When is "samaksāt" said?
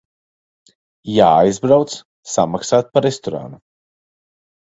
2.37-2.91